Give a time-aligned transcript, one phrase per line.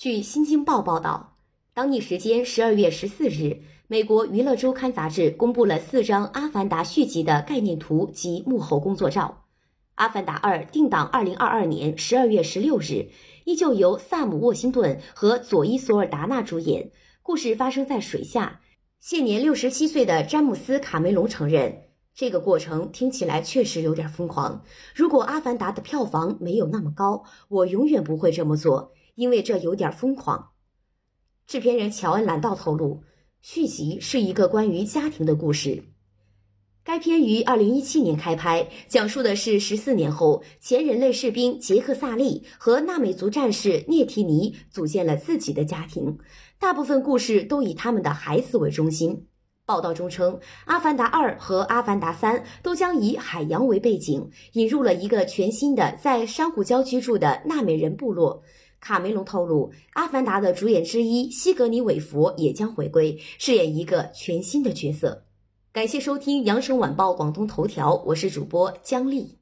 [0.00, 1.36] 据《新京报》报道，
[1.74, 9.44] 当地时间十二月十四日，美国娱乐周刊杂志公布了四张《阿凡达》续集的概念图及幕后工作照。
[9.96, 13.10] 《阿凡达二》定档二零二二年十二月十六日，
[13.44, 16.90] 依旧由萨姆·沃辛顿和佐伊·索尔达纳主演。
[17.20, 18.62] 故事发生在水下。
[19.00, 24.64] 现年六十七岁的詹姆斯·卡梅隆承认，这个过程听起来确实有点疯狂。
[24.94, 28.92] 如果《阿凡达》的票房没有那么高，我永远不会这么做。
[29.16, 30.52] 因为这有点疯狂，
[31.46, 33.02] 制片人乔恩·兰道透露，
[33.42, 35.84] 续集是一个关于家庭的故事。
[36.82, 46.18] 该片于二零一七年开拍，讲述的是十四年后，前人类士兵杰克·萨利和纳美族战士涅提尼组建了自己的家庭。
[46.58, 49.26] 大部分故事都以他们的孩子为中心。
[49.70, 50.34] 报道中称，
[50.64, 58.42] 《阿凡达二》和《阿凡达三》都将以海洋为背景，引入了一个全新的在珊瑚礁居住的纳美人部落。
[58.80, 65.22] 卡梅隆透露，《阿凡达》的主演之一西格尼·韦弗也将回归，饰演一个全新的角色。
[65.70, 69.39] 感谢收听《羊城晚报广东头条》，我是主播姜丽。